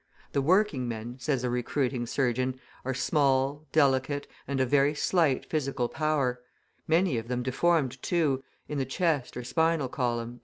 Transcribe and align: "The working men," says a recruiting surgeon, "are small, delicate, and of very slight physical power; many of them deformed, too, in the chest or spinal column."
"The 0.31 0.41
working 0.41 0.87
men," 0.87 1.17
says 1.19 1.43
a 1.43 1.49
recruiting 1.51 2.07
surgeon, 2.07 2.59
"are 2.83 2.93
small, 2.95 3.67
delicate, 3.71 4.25
and 4.47 4.59
of 4.59 4.67
very 4.67 4.95
slight 4.95 5.45
physical 5.45 5.87
power; 5.87 6.41
many 6.87 7.19
of 7.19 7.27
them 7.27 7.43
deformed, 7.43 8.01
too, 8.01 8.43
in 8.67 8.79
the 8.79 8.85
chest 8.85 9.37
or 9.37 9.43
spinal 9.43 9.89
column." 9.89 10.39